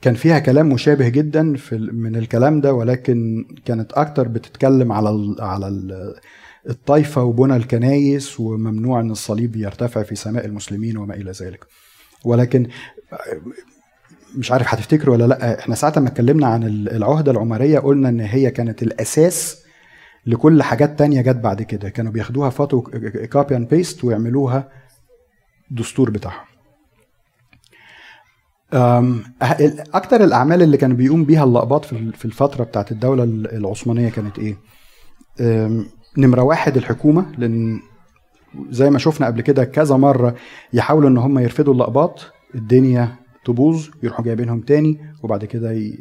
[0.03, 5.37] كان فيها كلام مشابه جدا في من الكلام ده ولكن كانت أكتر بتتكلم على ال
[5.41, 6.15] على ال
[6.69, 11.67] الطائفة وبنى الكنايس وممنوع أن الصليب يرتفع في سماء المسلمين وما إلى ذلك.
[12.25, 12.67] ولكن
[14.37, 18.51] مش عارف هتفتكروا ولا لأ إحنا ساعة ما اتكلمنا عن العهدة العمرية قلنا إن هي
[18.51, 19.63] كانت الأساس
[20.27, 21.89] لكل حاجات تانية جت بعد كده.
[21.89, 24.69] كانوا بياخدوها photocopy and paste ويعملوها
[25.71, 26.45] دستور بتاعهم
[29.95, 34.57] أكتر الأعمال اللي كانوا بيقوم بيها الأقباط في الفترة بتاعت الدولة العثمانية كانت إيه؟
[36.19, 37.81] نمرة واحد الحكومة لأن
[38.71, 40.35] زي ما شفنا قبل كده كذا مرة
[40.73, 45.93] يحاولوا إن هم يرفدوا الأقباط الدنيا تبوظ يروحوا جايبينهم تاني وبعد كده.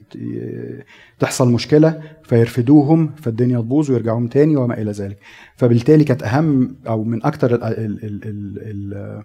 [1.20, 5.18] تحصل مشكلة فيرفدوهم فالدنيا تبوظ ويرجعوهم تاني وما إلى ذلك
[5.56, 7.64] فبالتالي كانت أهم أو من أكتر ال...
[7.64, 8.04] ال...
[8.04, 8.22] ال...
[8.26, 9.24] ال...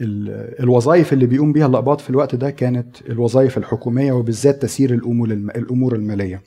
[0.00, 0.60] ال...
[0.60, 4.94] الوظائف اللي بيقوم بيها اللقباط في الوقت ده كانت الوظائف الحكومية وبالذات تسيير
[5.56, 6.42] الأمور المالية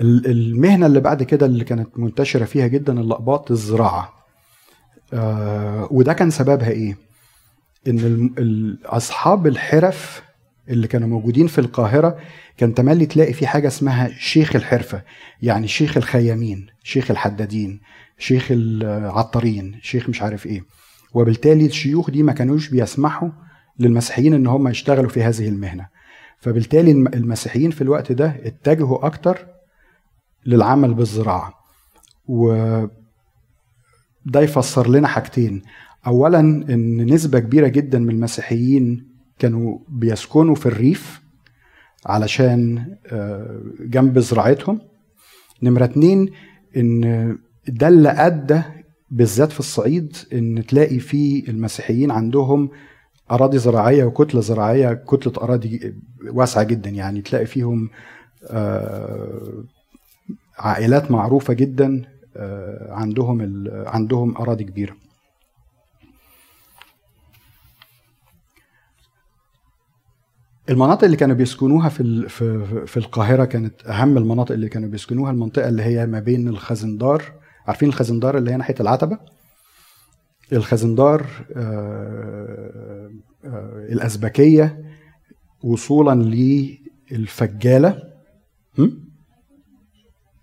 [0.00, 4.12] المهنة اللي بعد كده اللي كانت منتشرة فيها جدا اللقباط الزراعة.
[5.12, 6.96] آه وده كان سببها إيه؟
[7.88, 10.22] إن أصحاب الحرف
[10.68, 12.18] اللي كانوا موجودين في القاهرة
[12.56, 15.02] كان تملي تلاقي في حاجة اسمها شيخ الحرفة
[15.42, 17.80] يعني شيخ الخيامين شيخ الحدادين
[18.18, 20.64] شيخ العطارين شيخ مش عارف إيه.
[21.14, 23.28] وبالتالي الشيوخ دي ما كانوش بيسمحوا
[23.78, 25.86] للمسيحيين إن هم يشتغلوا في هذه المهنة.
[26.40, 29.46] فبالتالي المسيحيين في الوقت ده اتجهوا أكتر
[30.46, 31.54] للعمل بالزراعة.
[32.28, 32.52] و
[34.26, 35.62] ده يفسر لنا حاجتين.
[36.06, 41.20] اولا إن نسبة كبيرة جدا من المسيحيين كانوا بيسكنوا في الريف
[42.06, 44.80] علشان آه، جنب زراعتهم.
[45.62, 46.30] نمرة اتنين
[46.76, 48.60] إن ده اللي أدى
[49.10, 52.70] بالذات في الصعيد إن تلاقي في المسيحيين عندهم
[53.30, 55.94] أراضي زراعية وكتلة زراعية كتلة أراضي
[56.30, 56.90] واسعة جدا.
[56.90, 57.90] يعني تلاقي فيهم
[58.50, 59.64] آه،
[60.58, 62.04] عائلات معروفة جدا
[62.36, 64.96] آه، عندهم عندهم أراضي كبيرة.
[70.70, 72.28] المناطق اللي كانوا بيسكنوها في
[72.86, 77.32] في القاهرة كانت أهم المناطق اللي كانوا بيسكنوها المنطقة اللي هي ما بين الخزندار.
[77.66, 79.18] عارفين الخزندار اللي هي ناحية العتبة؟
[80.52, 83.10] الخزندار آه،
[83.44, 84.84] آه، الازبكيه
[85.62, 86.14] وصولا
[87.10, 88.02] للفجالة.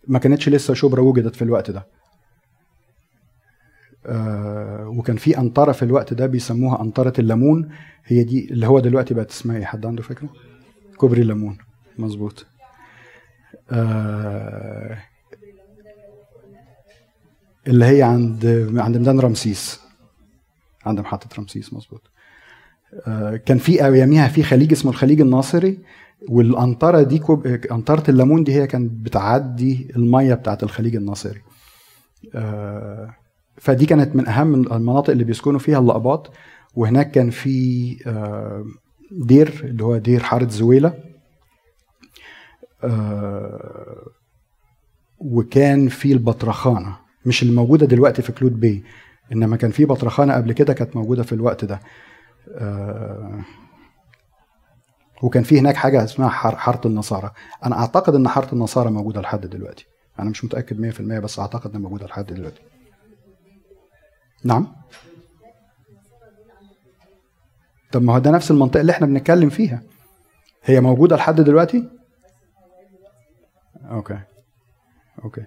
[0.08, 1.88] ما كانتش لسه شبرا وجدت في الوقت ده.
[4.06, 7.70] آه، وكان في أنطرة في الوقت ده بيسموها أنطرة الليمون.
[8.06, 10.30] هي دي اللي هو دلوقتي بقت اسمها إيه؟ حد عنده فكرة؟
[10.98, 11.58] كوبري الليمون.
[11.98, 12.46] مظبوط.
[13.72, 14.98] آه
[17.68, 18.46] اللي هي عند
[18.78, 19.80] عند ميدان رمسيس.
[20.86, 21.74] عند محطة رمسيس.
[21.74, 22.02] مظبوط.
[23.08, 25.80] آه كان في اياميها في خليج اسمه الخليج الناصري.
[26.30, 27.48] والقنطرة دي كوب...
[27.48, 31.42] قنطرة الليمون دي هي كانت بتعدي المية بتاعت الخليج الناصري.
[32.36, 33.16] آه
[33.58, 36.32] فدي كانت من أهم المناطق اللي بيسكنوا فيها الأقباط.
[36.76, 38.66] وهناك كان في آه،
[39.12, 40.94] دير اللي هو دير حارة زويلة.
[42.84, 44.08] آه،
[45.20, 48.84] وكان في البطركخانة مش اللي موجودة دلوقتي في كلود بي
[49.32, 51.80] إنما كان في بطركخانة قبل كده كانت موجودة في الوقت ده.
[52.50, 53.40] آه،
[55.24, 57.32] وكان في هناك حاجة اسمها حاره النصارى.
[57.66, 59.86] أنا أعتقد إن حاره النصارى موجودة لحد دلوقتي.
[60.20, 62.62] أنا مش متأكد 100% بس أعتقد إنها موجودة لحد دلوقتي.
[64.44, 64.68] نعم؟
[67.92, 69.82] طب ما هو ده نفس المنطقة اللي إحنا بنتكلم فيها.
[70.64, 71.90] هي موجودة لحد دلوقتي؟
[73.92, 74.20] Okay.
[75.24, 75.46] Okay.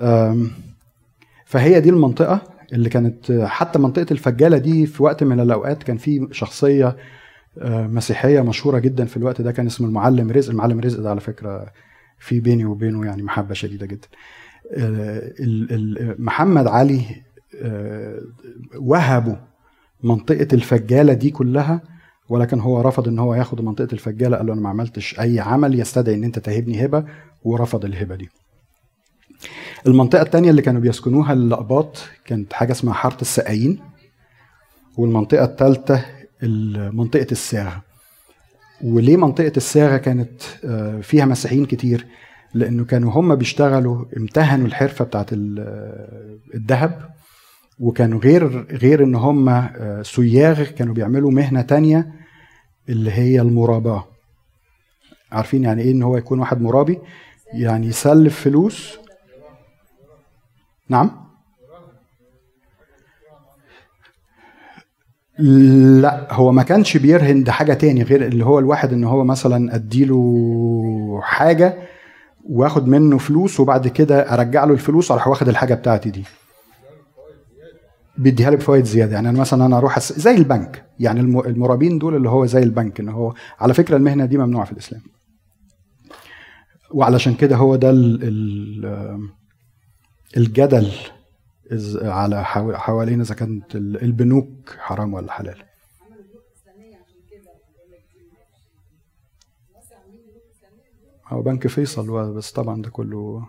[0.00, 0.50] أم
[1.44, 2.40] فهي دي المنطقة
[2.72, 6.96] اللي كانت حتى منطقة الفجالة دي في وقت من الأوقات كان في شخصية
[7.64, 10.50] مسيحية مشهورة جدا في الوقت ده كان اسمه المعلم رزق.
[10.50, 11.66] المعلم رزق ده على فكرة
[12.18, 14.08] في بيني وبينه يعني محبة شديدة جدا.
[14.72, 15.32] أه،
[16.18, 17.02] محمد علي
[17.62, 18.20] أه،
[18.78, 19.36] وهبوا
[20.02, 21.80] منطقة الفجالة دي كلها
[22.28, 24.36] ولكن هو رفض إن هو ياخد منطقة الفجالة.
[24.36, 27.04] قال له أنا ما عملتش أي عمل يستدعي إن أنت تهبني هبة
[27.44, 28.28] ورفض الهبة دي.
[29.86, 33.80] المنطقة الثانية اللي كانوا بيسكنوها اللقباط كانت حاجة اسمها حارة السقايين
[34.96, 36.04] والمنطقة الثالثه
[36.92, 37.82] منطقة الساغه
[38.84, 42.06] وليه منطقة الساغه كانت آه، فيها مسيحيين كتير؟
[42.54, 45.26] لأنه كانوا هم بيشتغلوا امتهنوا الحرفة بتاعت
[46.54, 47.10] الذهب
[47.78, 52.12] وكانوا غير غير إن هم آه، سياغ كانوا بيعملوا مهنة تانية
[52.88, 54.04] اللي هي المراباة.
[55.32, 56.98] عارفين يعني إيه إن هو يكون واحد مرابي؟
[57.54, 58.98] يعني يسلف فلوس.
[60.88, 61.25] نعم؟
[65.38, 69.74] لا هو ما كانش بيرهن ده حاجة تاني غير اللي هو الواحد إن هو مثلا
[69.74, 71.76] أديله حاجة
[72.48, 76.24] وآخد منه فلوس وبعد كده أرجع له الفلوس أروح واخد الحاجة بتاعتي دي.
[78.18, 79.12] بيديها لي بفوائد زيادة.
[79.14, 80.84] يعني أنا مثلا أنا أروح زي البنك.
[81.00, 84.72] يعني المرابين دول اللي هو زي البنك إن هو على فكرة المهنة دي ممنوعة في
[84.72, 85.02] الإسلام.
[86.94, 87.90] وعلشان كده هو ده
[90.36, 90.90] الجدل
[92.02, 95.62] على حوالين إذا كانت البنوك حرام ولا حلال
[101.28, 103.46] هو بنك فيصل بس طبعا ده كله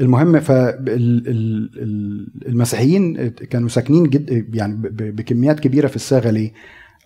[0.00, 6.52] المهم فالمسيحيين كانوا ساكنين جد يعني بكميات كبيرة في الصاغة ليه؟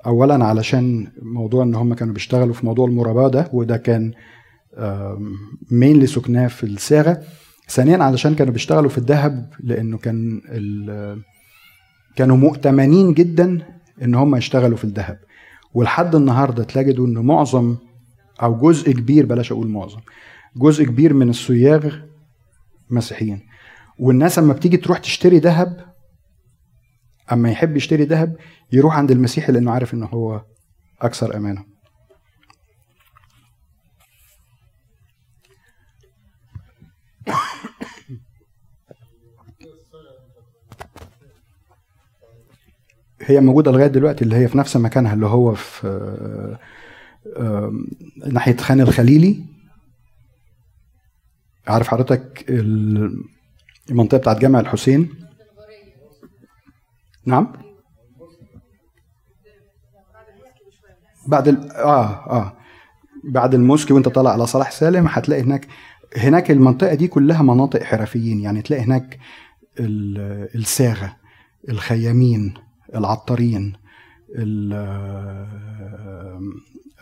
[0.07, 4.13] اولا علشان موضوع إن هم كانوا بيشتغلوا في موضوع المراباة ده وده كان
[5.71, 7.23] مين سكناه في الصاغة
[7.69, 10.41] ثانيا علشان كانوا بيشتغلوا في الذهب لأنه كان
[12.17, 15.19] كانوا مؤتمنين جدا إن هم يشتغلوا في الذهب.
[15.75, 17.77] ولحد النهارده تجدوا ان معظم
[18.43, 20.01] أو جزء كبير بلاش أقول معظم
[20.57, 21.97] جزء كبير من الصياغ
[22.91, 23.41] مسيحيين.
[23.99, 25.95] والناس أما بتيجي تروح تشتري ذهب
[27.33, 28.37] أما يحب يشتري ذهب
[28.73, 30.43] يروح عند المسيحي لأنه عارف ان هو
[31.01, 31.65] أكثر أمانة.
[43.27, 45.87] هي موجودة لغاية دلوقتي اللي هي في نفس مكانها اللي هو في
[47.37, 47.73] آه،
[48.27, 49.45] ناحية خان الخليلي.
[51.67, 52.45] عارف حضرتك
[53.91, 55.09] المنطقة بتاعت جامع الحسين؟
[57.27, 57.53] نعم؟
[61.27, 61.73] بعد ال...
[61.73, 62.57] آه آه.
[63.25, 65.69] بعد الموسكي وانت طالع على صلاح سالم هتلاقي هناك
[66.17, 68.41] هناك المنطقة دي كلها مناطق حرفيين.
[68.41, 69.19] يعني تلاقي هناك
[69.79, 71.17] الساغة
[71.69, 72.55] الخيامين
[72.95, 73.73] العطارين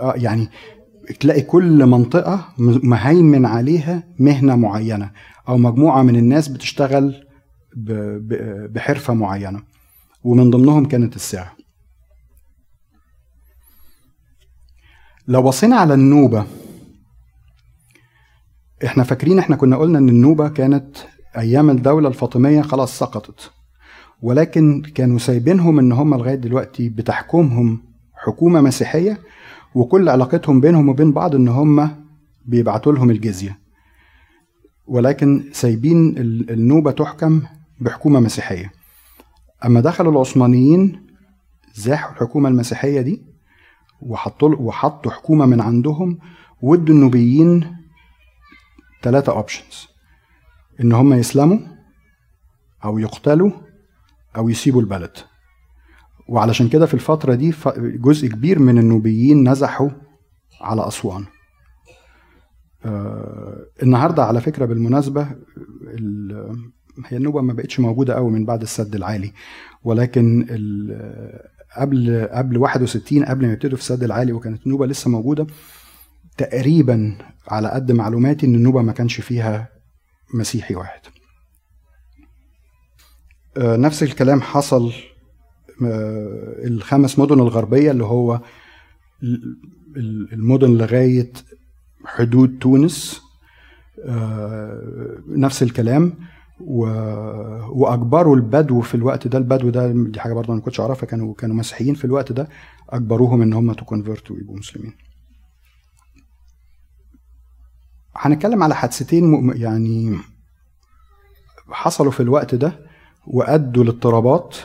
[0.01, 0.49] آه يعني
[1.21, 5.11] تلاقي كل منطقة مهيمن عليها مهنة معينة
[5.49, 7.27] أو مجموعة من الناس بتشتغل
[8.71, 9.63] بحرفة معينة
[10.25, 11.57] ومن ضمنهم كانت الساعة.
[15.29, 16.47] لو بصينا على النوبة
[18.85, 20.97] إحنا فاكرين إحنا كنا قلنا إن النوبة كانت
[21.37, 23.51] أيام الدولة الفاطمية خلاص سقطت.
[24.23, 27.81] ولكن كانوا سايبينهم إن هم لغاية دلوقتي بتحكمهم
[28.15, 29.19] حكومة مسيحية
[29.75, 31.91] وكل علاقتهم بينهم وبين بعض إن هم
[32.47, 33.59] بيبعتوا لهم الجزية.
[34.87, 36.19] ولكن سايبين
[36.51, 37.43] النوبة تحكم
[37.81, 38.73] بحكومة مسيحية.
[39.65, 41.01] أما دخلوا العثمانيين
[41.75, 43.23] زاحوا الحكومة المسيحية دي
[44.03, 46.19] وحطوا وحطوا حكومة من عندهم
[46.63, 47.77] وادوا النوبيين
[49.03, 49.89] ثلاثة اوبشنز
[50.81, 51.59] إن هم يسلموا
[52.85, 53.51] أو يقتلوا
[54.37, 55.17] أو يسيبوا البلد.
[56.29, 59.91] وعلشان كده في الفترة دي جزء كبير من النوبيين نزحوا
[60.61, 61.25] على أسوان.
[62.85, 65.23] آه النهاردة على فكرة بالمناسبة
[67.07, 69.33] هي النوبة ما بقتش موجودة قوي من بعد السد العالي.
[69.85, 70.47] ولكن
[71.77, 75.47] قبل قبل 61 قبل ما يبتدوا في السد العالي وكانت النوبة لسه موجودة
[76.37, 77.19] تقريبا
[77.49, 79.69] على قد معلوماتي إن النوبة ما كانش فيها
[80.35, 81.01] مسيحي واحد.
[83.59, 84.93] نفس الكلام حصل
[85.87, 88.41] آه، الخمس مدن الغربية اللي هو
[90.33, 91.33] المدن لغاية
[92.05, 93.21] حدود تونس
[94.05, 96.15] آه، نفس الكلام.
[97.71, 101.35] وأجبروا البدو في الوقت ده البدو ده دي حاجة برضه أنا ما كنتش أعرفها كانوا
[101.35, 102.49] كانوا مسيحيين في الوقت ده
[102.91, 104.93] أجبروهم إن هم تكونفرتوا ويبقوا مسلمين
[108.17, 110.19] هنتكلم على حادثتين يعني
[111.71, 112.92] حصلوا في الوقت ده
[113.27, 114.57] وأدوا لاضطرابات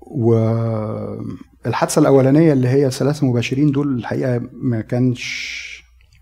[0.00, 5.62] والحادثة الأولانية اللي هي الثلاثه مباشرين دول الحقيقة ما كانش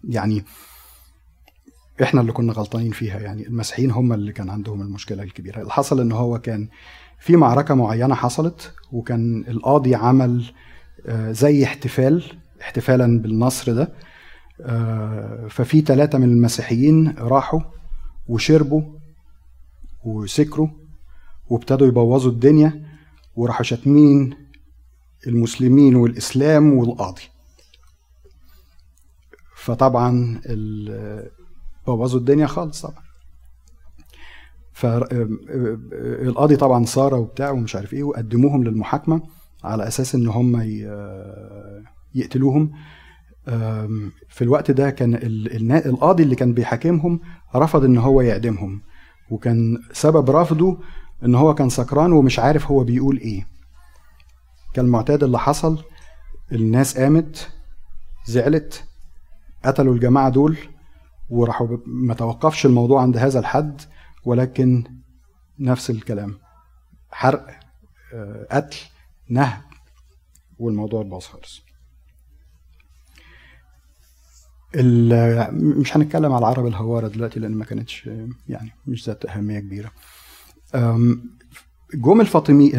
[0.08, 0.44] يعني
[2.02, 5.60] إحنا اللي كنا غلطانين فيها يعني المسيحيين هم اللي كان عندهم المشكلة الكبيرة.
[5.60, 6.68] اللي حصل إن هو كان
[7.18, 10.44] في معركة معينة حصلت وكان القاضي عمل
[11.06, 12.24] آه، زي احتفال
[12.60, 13.92] احتفالا بالنصر ده
[14.60, 17.60] آه، ففي ثلاثة من المسيحيين راحوا
[18.28, 18.82] وشربوا
[20.04, 20.68] وسكروا
[21.50, 22.84] وابتدوا يبوظوا الدنيا
[23.36, 24.34] وراحوا شاتمين
[25.26, 27.22] المسلمين والإسلام والقاضي.
[29.56, 30.40] فطبعا
[31.86, 33.02] بوظوا الدنيا خالص طبعا.
[34.72, 39.22] فالقاضي طبعا صار وبتاع ومش عارف إيه وقدموهم للمحاكمة
[39.64, 40.60] على أساس إن هم
[42.14, 42.72] يقتلوهم.
[44.28, 45.18] في الوقت ده كان
[45.86, 47.20] القاضي اللي كان بيحاكمهم
[47.56, 48.82] رفض إن هو يعدمهم
[49.30, 50.78] وكان سبب رفضه
[51.24, 53.46] إن هو كان سكران ومش عارف هو بيقول إيه.
[54.74, 55.84] كالمعتاد اللي حصل
[56.52, 57.50] الناس قامت
[58.26, 58.84] زعلت
[59.64, 60.58] قتلوا الجماعة دول
[61.30, 63.80] وراحوا ما توقفش الموضوع عند هذا الحد
[64.24, 64.84] ولكن
[65.58, 66.38] نفس الكلام.
[67.10, 67.46] حرق
[68.14, 68.76] آه، قتل
[69.28, 69.62] نهب
[70.58, 71.62] والموضوع باظ خالص.
[75.52, 78.10] مش هنتكلم على العرب الهوارة دلوقتي لأن ما كانتش
[78.48, 79.90] يعني مش ذات أهمية كبيرة.
[81.94, 82.72] جم الفاطمي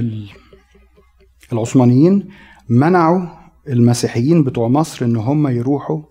[1.54, 2.30] العثمانيين
[2.70, 3.28] منعوا
[3.68, 6.02] المسيحيين بتوع مصر إن هم يروحوا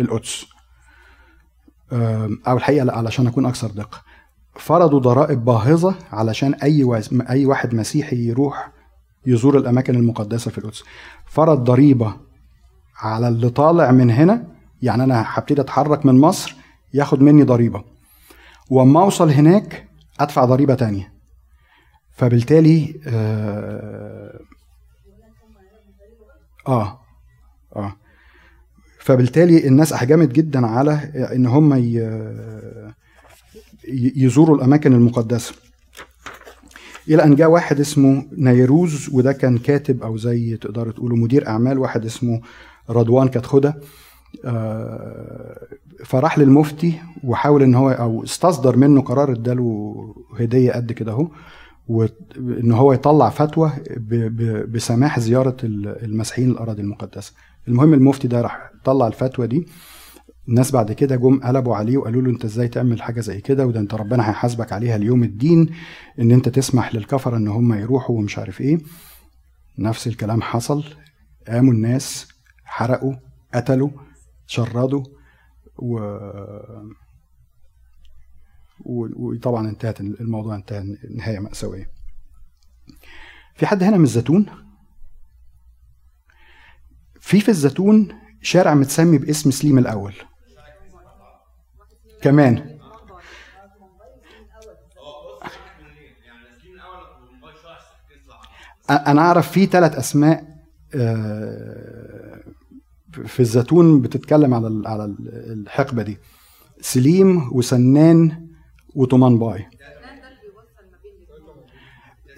[0.00, 0.46] القدس.
[1.92, 4.02] أو الحقيقة لا علشان أكون أكثر دقة.
[4.54, 8.72] فرضوا ضرائب باهظة علشان أي أي واحد مسيحي يروح
[9.26, 10.82] يزور الأماكن المقدسة في القدس.
[11.26, 12.16] فرض ضريبة
[12.96, 14.46] على اللي طالع من هنا
[14.82, 16.56] يعني أنا هبتدي أتحرك من مصر
[16.94, 17.84] ياخد مني ضريبة.
[18.70, 19.89] واما أوصل هناك
[20.20, 21.12] أدفع ضريبة تانية.
[22.12, 24.40] فبالتالي آه
[26.68, 27.00] آه,
[27.76, 27.96] آه.
[28.98, 30.92] فبالتالي الناس أحجمت جدا على
[31.34, 31.74] إن هم
[34.16, 35.54] يزوروا الأماكن المقدسة.
[37.08, 41.78] إلى أن جاء واحد اسمه نيروز وده كان كاتب أو زي تقدروا تقولوا مدير أعمال
[41.78, 42.40] واحد اسمه
[42.90, 43.80] رضوان كتخده
[44.44, 45.66] آه،
[46.04, 49.96] فراح للمفتي وحاول إن هو أو استصدر منه قرار إداله
[50.40, 51.28] هدية قد كده أهو
[51.88, 53.72] وان هو يطلع فتوى
[54.72, 57.32] بسماح زيارة المسيحيين الاراضي المقدسة.
[57.68, 59.66] المهم المفتي ده راح طلع الفتوى دي.
[60.48, 63.80] الناس بعد كده جم قلبوا عليه وقالوا له أنت إزاي تعمل حاجة زي كده؟ وده
[63.80, 65.68] أنت ربنا هيحاسبك عليها اليوم الدين
[66.20, 68.78] إن أنت تسمح للكفرة إن هم يروحوا ومش عارف إيه.
[69.78, 70.84] نفس الكلام حصل.
[71.48, 72.28] قاموا الناس
[72.64, 73.14] حرقوا
[73.54, 73.90] قتلوا
[74.46, 75.02] شردوا
[75.80, 76.00] و
[78.84, 81.90] وطبعا انتهت الموضوع انتهى نهاية مأساوية.
[83.54, 84.46] في حد هنا من الزيتون؟
[87.20, 88.08] في في الزيتون
[88.42, 90.14] شارع متسمي باسم سليم الأول.
[92.22, 92.80] كمان.
[98.90, 100.50] أنا أعرف في ثلاث أسماء
[100.94, 102.40] آه،
[103.12, 106.18] في الزيتون بتتكلم على على الحقبة دي
[106.80, 108.46] سليم وسنان
[108.94, 109.66] وطومان باي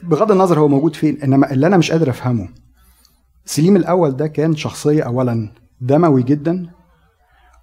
[0.02, 2.48] بغض النظر هو موجود فين إنما اللي أنا مش قادر أفهمه
[3.44, 6.70] سليم الأول ده كان شخصية اولا دموي جدا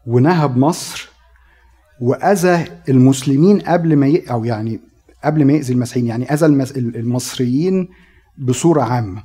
[0.07, 1.09] ونهب مصر
[2.01, 4.19] وأذى المسلمين قبل ما.
[4.31, 4.79] أو يعني
[5.23, 6.45] قبل ما يأذي المسيحيين يعني أذى.
[6.77, 7.89] المصريين
[8.37, 9.23] بصورة عامة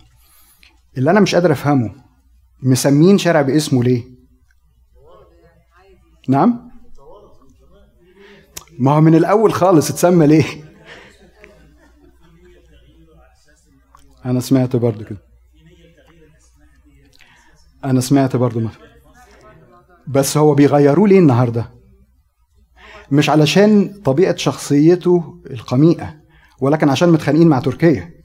[0.98, 1.92] اللي أنا مش قادر أفهمه
[2.64, 4.04] مسمين شارع باسمه ليه؟
[6.28, 6.70] نعم؟
[8.78, 10.44] ما هو من الأول خالص اتسمى ليه؟
[14.24, 15.18] أنا سمعت برضو كده.
[17.84, 18.70] أنا سمعت برضو ما.
[20.06, 21.70] بس هو بيغيروه ليه النهارده؟
[23.12, 26.20] مش علشان طبيعة شخصيته القميئة
[26.60, 28.23] ولكن عشان متخانقين مع تركيا.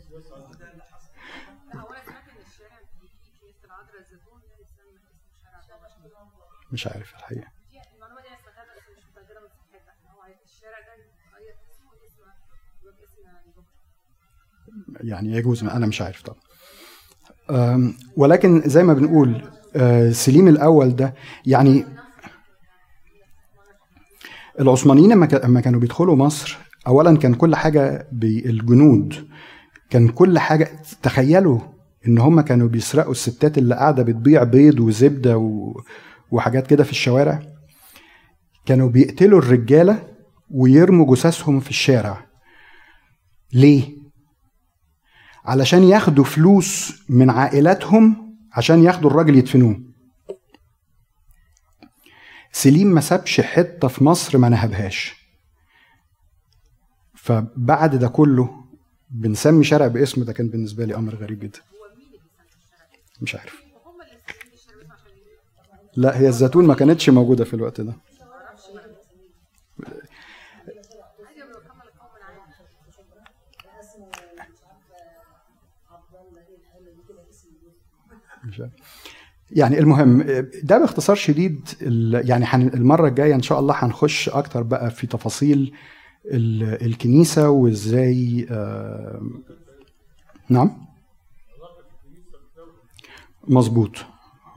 [6.71, 7.47] مش عارف الحقيقة.
[15.01, 16.39] يعني يجوز أنا مش عارف طبعا.
[18.17, 21.13] ولكن زي ما بنقول آه، سليم الأول ده
[21.45, 21.85] يعني
[24.59, 25.11] العثمانيين
[25.43, 26.57] لما كانوا بيدخلوا مصر
[26.87, 29.29] اولا كان كل حاجة بالجنود.
[29.89, 30.71] كان كل حاجة
[31.03, 31.59] تخيلوا
[32.07, 35.81] إن هم كانوا بيسرقوا الستات اللي قاعدة بتبيع بيض وزبدة و...
[36.31, 37.41] وحاجات كده في الشوارع
[38.65, 40.15] كانوا بيقتلوا الرجالة
[40.51, 42.25] ويرموا جثثهم في الشارع.
[43.53, 43.97] ليه؟
[45.45, 49.81] علشان ياخدوا فلوس من عائلاتهم عشان ياخدوا الراجل يدفنوه.
[52.51, 55.15] سليم ما سابش حتة في مصر ما نهبهاش.
[57.15, 58.65] فبعد ده كله
[59.09, 61.59] بنسمي شارع باسمه ده كان بالنسبة لي أمر غريب جدا.
[63.21, 63.68] مش عارف.
[65.99, 67.93] لا هي الزيتون ما كانتش موجودة في الوقت ده.
[79.51, 80.21] يعني المهم
[80.63, 81.69] ده باختصار شديد
[82.27, 85.73] يعني المرة الجاية إن شاء الله هنخش أكتر بقى في تفاصيل
[86.25, 88.45] الكنيسة وإزاي
[90.49, 90.85] نعم؟
[93.47, 93.97] مظبوط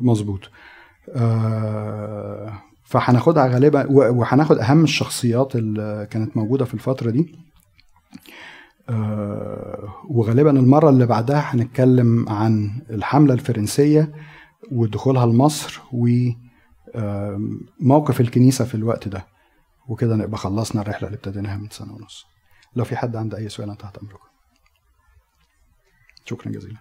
[0.01, 0.41] مظبوط.
[0.45, 0.72] آه،
[2.85, 7.39] فهناخدها غالبا وهناخد أهم الشخصيات اللي كانت موجودة في الفترة دي.
[8.89, 14.13] آه، وغالبا المرة اللي بعدها هنتكلم عن الحملة الفرنسية
[14.73, 15.81] ودخولها لمصر
[16.93, 19.27] وموقف الكنيسة في الوقت ده.
[19.89, 22.27] وكده نبقى خلصنا الرحلة اللي ابتديناها من سنة ونص.
[22.77, 24.29] لو في حد عنده أي سؤال أنا تحت أمركم.
[26.25, 26.77] شكرا جزيلا.